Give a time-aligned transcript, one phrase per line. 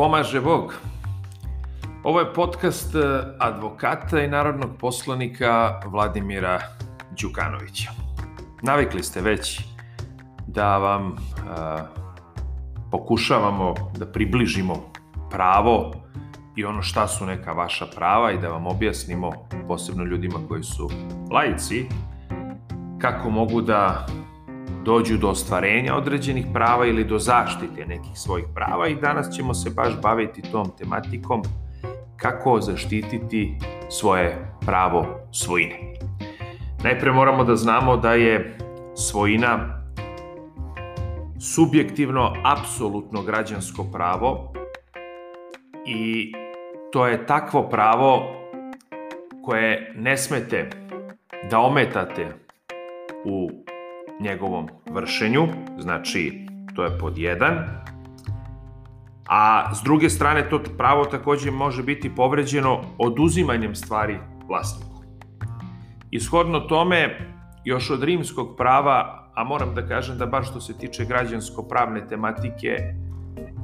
[0.00, 0.74] Pomaže Bog.
[2.04, 3.00] Ovo je podcast e,
[3.38, 6.60] advokata i narodnog poslanika Vladimira
[7.20, 7.90] Đukanovića.
[8.62, 9.60] Navikli ste već
[10.46, 11.16] da vam uh,
[12.90, 14.74] pokušavamo da približimo
[15.30, 15.92] pravo
[16.56, 19.32] i ono šta su neka vaša prava i da vam objasnimo,
[19.68, 20.90] posebno ljudima koji su
[21.30, 21.86] laici,
[22.98, 24.06] kako mogu da
[24.90, 29.70] dođu do ostvarenja određenih prava ili do zaštite nekih svojih prava i danas ćemo se
[29.70, 31.42] baš baviti tom tematikom
[32.16, 33.54] kako zaštititi
[33.90, 35.76] svoje pravo svojine.
[36.84, 38.58] Najpre moramo da znamo da je
[38.96, 39.82] svojina
[41.40, 44.52] subjektivno, apsolutno građansko pravo
[45.86, 46.32] i
[46.92, 48.22] to je takvo pravo
[49.44, 50.70] koje ne smete
[51.50, 52.26] da ometate
[53.24, 53.50] u
[54.20, 55.48] njegovom vršenju,
[55.78, 57.80] znači to je pod jedan,
[59.28, 65.02] a s druge strane to pravo takođe može biti povređeno oduzimanjem stvari vlasniku.
[66.10, 67.18] Ishodno tome,
[67.64, 72.76] još od rimskog prava, a moram da kažem da bar što se tiče građansko-pravne tematike,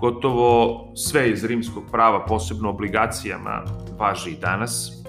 [0.00, 3.62] gotovo sve iz rimskog prava, posebno obligacijama,
[3.98, 5.04] važi i danas.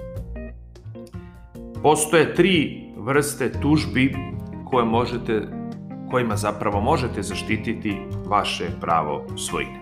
[1.83, 4.13] Postoje tri vrste tužbi
[4.73, 5.41] koje možete,
[6.11, 9.79] kojima zapravo možete zaštititi vaše pravo svojine.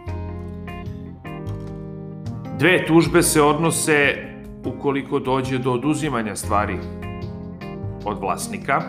[2.59, 4.15] Dve tužbe se odnose
[4.65, 6.77] ukoliko dođe do oduzimanja stvari
[8.05, 8.81] od vlasnika,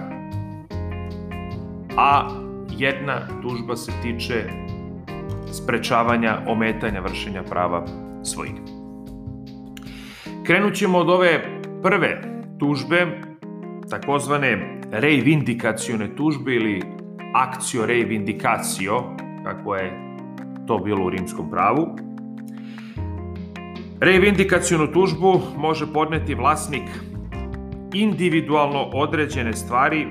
[1.97, 2.29] a
[2.71, 4.45] jedna tužba se tiče
[5.53, 7.87] sprečavanja, ometanja vršenja prava
[8.23, 8.61] svojine.
[10.47, 12.23] Krenut ćemo od ove prve
[12.59, 13.07] tužbe,
[13.91, 16.83] takozvane reivindikacione tužbe ili
[17.35, 19.03] akcio reivindicacio,
[19.45, 20.17] kako je
[20.67, 21.97] to bilo u rimskom pravu.
[24.01, 26.89] Reivindikacionu tužbu može podneti vlasnik
[27.95, 30.07] individualno određene stvari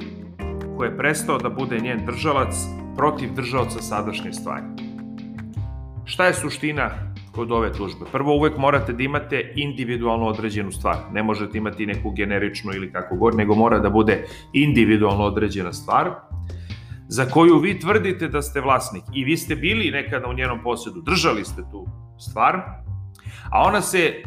[0.78, 2.56] koje je prestao da bude njen držalac
[2.98, 4.66] protiv držalca sadašnje stvari.
[6.06, 8.06] Šta je suština kod ove tužbe?
[8.12, 10.98] Prvo, uvek morate da imate individualno određenu stvar.
[11.14, 16.12] Ne možete imati neku generičnu ili kako god, nego mora da bude individualno određena stvar
[17.12, 21.02] za koju vi tvrdite da ste vlasnik i vi ste bili nekada u njenom posjedu,
[21.02, 21.88] držali ste tu
[22.20, 22.56] stvar,
[23.52, 24.24] a ona se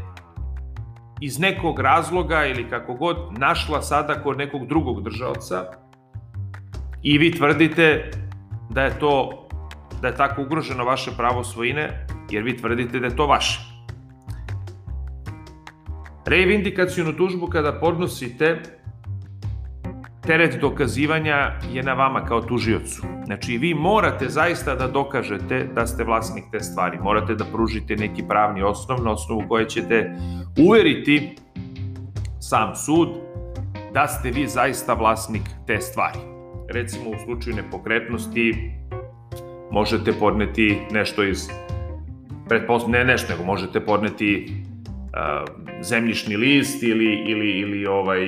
[1.20, 5.64] iz nekog razloga ili kako god našla sada kod nekog drugog državca
[7.02, 8.10] i vi tvrdite
[8.70, 9.46] da je to
[10.02, 13.60] da je tako ugroženo vaše pravo svojine jer vi tvrdite da je to vaše.
[16.26, 18.62] Reivindikacijonu tužbu kada podnosite,
[20.26, 23.02] teret dokazivanja je na vama kao tužiocu.
[23.24, 26.98] Znači, vi morate zaista da dokažete da ste vlasnik te stvari.
[26.98, 30.16] Morate da pružite neki pravni osnov na osnovu koje ćete
[30.68, 31.36] uveriti
[32.40, 33.08] sam sud
[33.94, 36.18] da ste vi zaista vlasnik te stvari.
[36.68, 38.70] Recimo, u slučaju nepokretnosti
[39.70, 41.48] možete podneti nešto iz
[42.48, 48.18] pretpost, ne nešto, nego možete podneti uh, zemljišni list ili, ili, ili ovaj,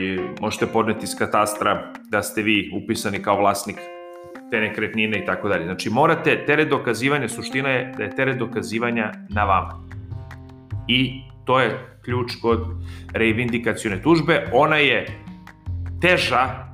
[0.40, 3.76] možete podneti iz katastra da ste vi upisani kao vlasnik
[4.50, 5.64] te nekretnine i tako dalje.
[5.64, 9.82] Znači morate, teret dokazivanja, suština je da je teret dokazivanja na vama.
[10.88, 12.60] I to je ključ kod
[13.12, 14.50] reivindikacione tužbe.
[14.52, 15.06] Ona je
[16.00, 16.66] teža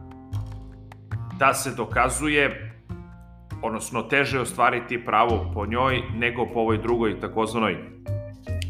[1.38, 2.71] da se dokazuje
[3.62, 7.76] odnosno teže ostvariti pravo po njoj nego po ovoj drugoj takozvanoj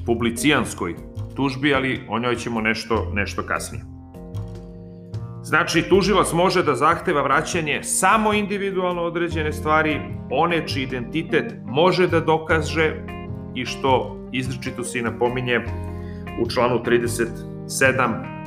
[0.07, 0.95] publicijanskoj
[1.37, 3.85] tužbi, ali o njoj ćemo nešto, nešto kasnije.
[5.43, 12.21] Znači, tužilac može da zahteva vraćanje samo individualno određene stvari, one čiji identitet može da
[12.21, 12.95] dokaže
[13.55, 15.61] i što izričito se i napominje
[16.41, 18.42] u članu 37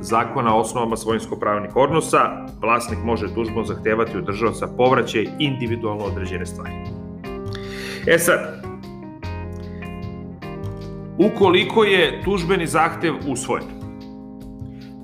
[0.00, 6.72] zakona o osnovama svojinsko-pravnih odnosa, vlasnik može tužbom zahtevati od državca povraćaj individualno određene stvari.
[8.06, 8.64] E sad,
[11.18, 13.66] ukoliko je tužbeni zahtev usvojen,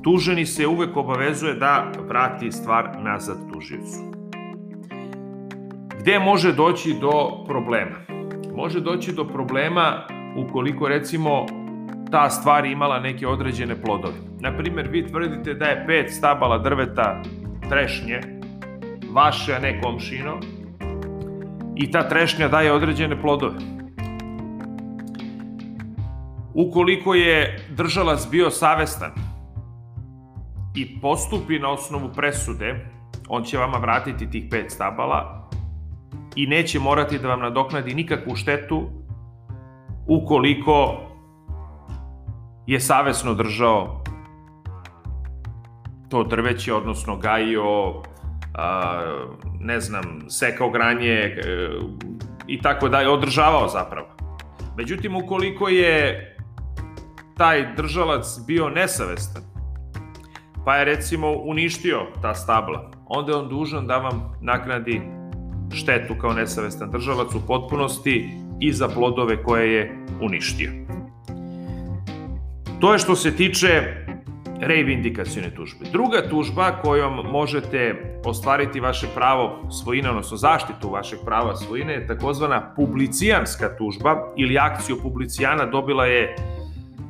[0.02, 4.14] tuženi se uvek obavezuje da vrati stvar nazad tužiocu.
[6.00, 7.96] Gde može doći do problema?
[8.56, 11.46] Može doći do problema ukoliko recimo
[12.10, 14.33] ta stvar imala neke određene plodove.
[14.44, 17.22] Naprimer, vi tvrdite da je pet stabala drveta
[17.68, 18.20] trešnje,
[19.12, 20.34] vaše, a ne komšino,
[21.76, 23.54] i ta trešnja daje određene plodove.
[26.54, 29.10] Ukoliko je držalac bio savestan
[30.76, 32.74] i postupi na osnovu presude,
[33.28, 35.48] on će vama vratiti tih pet stabala
[36.36, 38.82] i neće morati da vam nadoknadi nikakvu štetu
[40.06, 41.00] ukoliko
[42.66, 44.03] je savesno držao
[46.08, 48.02] to drveće, odnosno gajio,
[48.54, 49.00] a,
[49.60, 51.38] ne znam, sekao granje e,
[52.46, 54.06] i tako dalje, održavao zapravo.
[54.76, 56.30] Međutim, ukoliko je
[57.36, 59.42] taj držalac bio nesavestan,
[60.64, 65.00] pa je recimo uništio ta stabla, onda je on dužan da vam naknadi
[65.72, 68.30] štetu kao nesavestan držalac u potpunosti
[68.60, 70.70] i za plodove koje je uništio.
[72.80, 74.03] To je što se tiče
[74.66, 75.86] reivindikacijone tužbe.
[75.92, 77.94] Druga tužba kojom možete
[78.24, 84.96] ostvariti vaše pravo svojine, odnosno zaštitu vašeg prava svojine je takozvana publicijanska tužba ili akciju
[85.02, 86.36] publicijana dobila je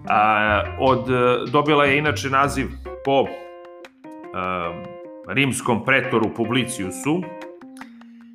[0.09, 1.06] a, od,
[1.53, 2.67] dobila je inače naziv
[3.05, 3.27] po
[4.35, 4.73] a,
[5.29, 7.23] rimskom pretoru Publiciusu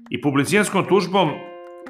[0.09, 1.29] i publicijanskom tužbom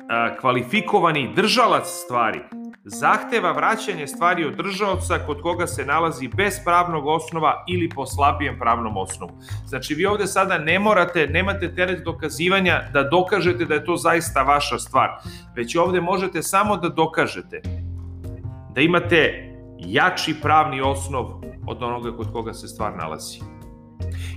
[0.09, 2.39] a, kvalifikovani držalac stvari
[2.89, 8.59] zahteva vraćanje stvari od držaoca kod koga se nalazi bez pravnog osnova ili po slabijem
[8.59, 9.31] pravnom osnovu.
[9.65, 14.43] Znači vi ovde sada ne morate, nemate teret dokazivanja da dokažete da je to zaista
[14.43, 15.09] vaša stvar,
[15.55, 17.61] već ovde možete samo da dokažete
[18.75, 19.49] da imate
[19.79, 21.25] jači pravni osnov
[21.67, 23.39] od onoga kod koga se stvar nalazi.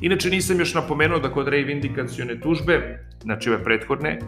[0.01, 4.19] Inače nisam još napomenuo da kod reivindikacione tužbe, znači ove prethodne,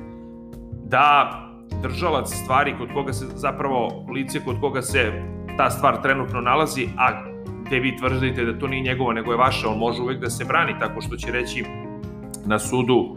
[0.85, 1.41] da
[1.83, 5.13] držalac stvari kod koga se zapravo lice kod koga se
[5.57, 7.35] ta stvar trenutno nalazi, a
[7.67, 10.45] gde vi tvrdite da to nije njegovo nego je vaša, on može uvek da se
[10.45, 11.65] brani tako što će reći
[12.47, 13.17] na sudu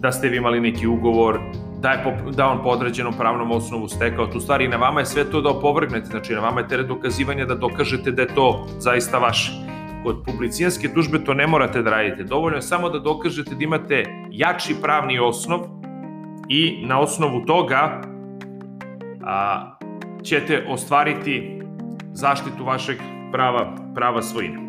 [0.00, 1.38] da ste vi imali neki ugovor,
[1.80, 4.64] da, je da on po određenom pravnom osnovu stekao tu stvari.
[4.64, 7.54] I na vama je sve to da opovrgnete, znači na vama je teret dokazivanja da
[7.54, 9.52] dokažete da je to zaista vaše.
[10.04, 14.04] Kod publicijanske tužbe to ne morate da radite, dovoljno je samo da dokažete da imate
[14.30, 15.60] jači pravni osnov
[16.48, 18.00] i na osnovu toga
[19.24, 19.70] a,
[20.22, 21.60] ćete ostvariti
[22.12, 22.96] zaštitu vašeg
[23.32, 24.66] prava, prava svojine.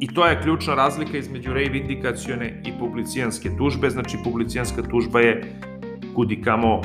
[0.00, 3.90] I to je ključna razlika između reivindikacione i publicijanske tužbe.
[3.90, 5.60] Znači, publicijanska tužba je
[6.14, 6.80] kudikamo,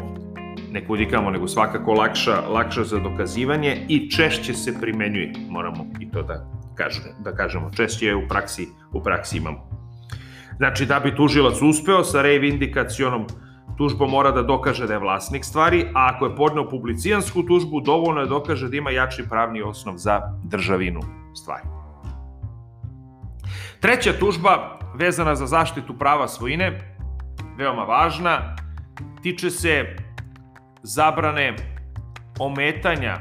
[0.71, 6.23] ne kudikamo, nego svakako lakša, lakša za dokazivanje i češće se primenjuje, moramo i to
[6.23, 7.71] da kažemo, da kažemo.
[7.75, 9.69] Češće je u praksi, u praksi imamo.
[10.57, 13.50] Znači, da bi tužilac uspeo sa reivindikacionom tužbom
[14.07, 18.25] mora da dokaže da je vlasnik stvari, a ako je podneo publicijansku tužbu, dovoljno je
[18.25, 20.99] da dokaže da ima jači pravni osnov za državinu
[21.33, 21.63] stvari.
[23.79, 26.95] Treća tužba, vezana za zaštitu prava svojine,
[27.57, 28.55] veoma važna,
[29.21, 29.95] tiče se
[30.83, 31.55] zabrane
[32.39, 33.17] ometanja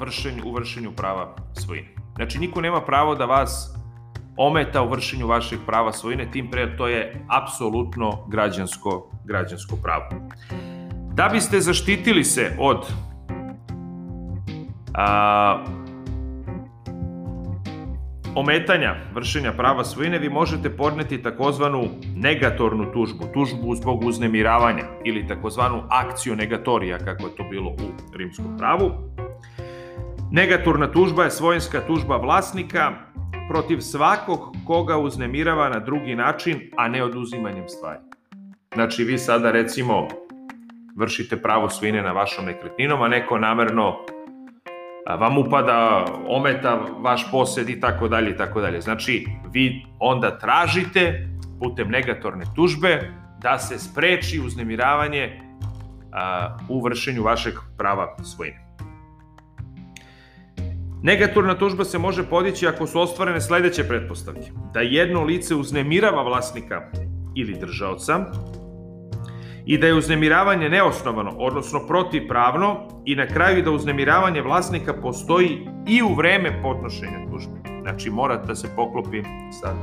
[0.00, 1.88] vršenju, u vršenju prava svojine.
[2.16, 3.73] Znači, niko nema pravo da vas
[4.36, 10.04] ometa u vršenju vašeg prava svojine, tim pre to je apsolutno građansko, građansko pravo.
[11.12, 12.92] Da biste zaštitili se od
[14.94, 15.64] a,
[18.34, 21.84] ometanja vršenja prava svojine vi možete podneti takozvanu
[22.16, 28.56] negatornu tužbu, tužbu zbog uznemiravanja ili takozvanu akciju negatorija, kako je to bilo u rimskom
[28.58, 28.90] pravu.
[30.30, 32.92] Negatorna tužba je svojinska tužba vlasnika
[33.48, 37.98] protiv svakog koga uznemirava na drugi način, a ne oduzimanjem stvari.
[38.74, 40.08] Znači, vi sada recimo
[40.96, 43.96] vršite pravo svojine na vašom nekretninom, a neko namerno
[45.18, 48.80] vam upada, ometa vaš posed i tako dalje i tako dalje.
[48.80, 51.28] Znači, vi onda tražite
[51.60, 55.40] putem negatorne tužbe da se spreči uznemiravanje
[56.68, 58.63] u vršenju vašeg prava svojine.
[61.04, 64.50] Negatorna tužba se može podići ako su ostvarene sledeće pretpostavke.
[64.74, 66.82] Da jedno lice uznemirava vlasnika
[67.36, 68.24] ili držaoca,
[69.66, 76.02] i da je uznemiravanje neosnovano, odnosno protivpravno i na kraju da uznemiravanje vlasnika postoji i
[76.02, 77.60] u vreme podnošenja tužbe.
[77.82, 79.22] Znači mora da se poklopi
[79.60, 79.74] sa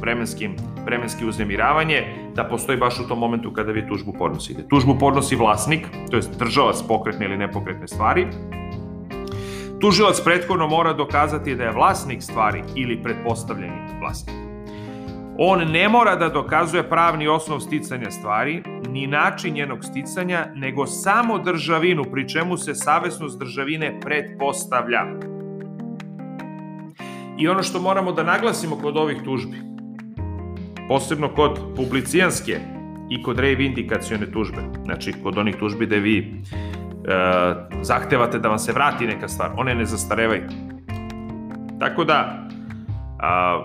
[0.00, 2.02] vremenskim, vremenski uznemiravanje,
[2.34, 4.68] da postoji baš u tom momentu kada vi tužbu podnosite.
[4.68, 8.26] Tužbu podnosi vlasnik, to je državac pokretne ili nepokretne stvari.
[9.80, 14.36] Tužilac prethodno mora dokazati da je vlasnik stvari ili pretpostavljeni vlasnik.
[15.38, 21.38] On ne mora da dokazuje pravni osnov sticanja stvari, ni način njenog sticanja, nego samo
[21.38, 25.06] državinu, pri čemu se savesnost državine pretpostavlja.
[27.38, 29.56] I ono što moramo da naglasimo kod ovih tužbi,
[30.88, 32.60] posebno kod publicijanske
[33.10, 36.42] i kod reivindikacione tužbe, znači kod onih tužbi gde vi
[37.82, 40.42] zahtevate da vam se vrati neka stvar, one ne zastarevaju.
[41.80, 42.48] Tako da,
[43.18, 43.64] a,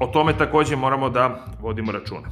[0.00, 2.28] O tome takođe moramo da vodimo računa.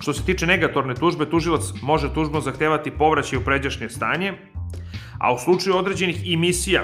[0.00, 4.32] Što se tiče negatorne tužbe, tužilac može tužbom zahtevati povraćaj u pređašnje stanje,
[5.18, 6.82] a u slučaju određenih emisija,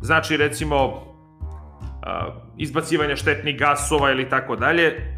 [0.00, 1.06] znači recimo
[2.58, 5.16] izbacivanja štetnih gasova ili tako dalje,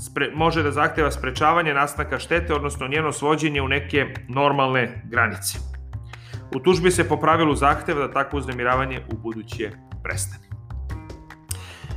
[0.00, 5.58] spre, može da zahteva sprečavanje nastanka štete, odnosno njeno svođenje u neke normalne granice.
[6.56, 9.70] U tužbi se po pravilu zahteva da takvo uznemiravanje u buduće
[10.02, 10.50] prestane.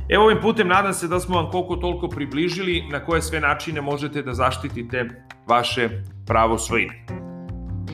[0.08, 3.80] Evo ovim putem nadam se da smo vam koliko toliko približili na koje sve načine
[3.80, 5.08] možete da zaštitite
[5.46, 5.88] vaše
[6.26, 7.06] pravo svojine.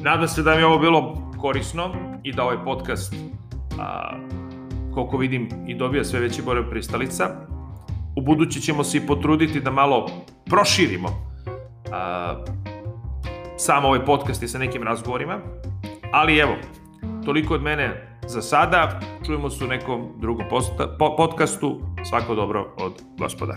[0.02, 3.14] Nadam se da mi je ovo bilo korisno i da ovaj podcast
[3.78, 4.18] a,
[4.94, 7.46] koliko vidim i dobija sve veći broj pristalica.
[8.16, 10.10] U budući ćemo se i potruditi da malo
[10.44, 11.08] proširimo
[11.92, 12.44] a,
[13.56, 15.38] sam ovaj podcast i sa nekim razgovorima.
[16.12, 16.52] Ali evo,
[17.24, 19.00] toliko od mene za sada.
[19.26, 20.44] Čujemo se u nekom drugom
[21.16, 21.80] podcastu.
[22.08, 23.56] Svako dobro od gospoda.